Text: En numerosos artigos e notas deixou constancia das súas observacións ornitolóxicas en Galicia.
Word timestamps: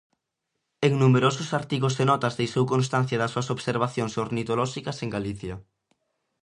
En 0.85 0.91
numerosos 1.03 1.49
artigos 1.59 1.93
e 2.01 2.03
notas 2.11 2.37
deixou 2.39 2.63
constancia 2.73 3.17
das 3.19 3.31
súas 3.33 3.51
observacións 3.55 4.13
ornitolóxicas 4.25 4.97
en 5.03 5.09
Galicia. 5.15 5.55